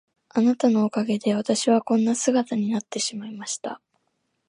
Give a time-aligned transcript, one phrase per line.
[0.29, 3.79] あなたのおかげで私はこんな姿になってしまいました。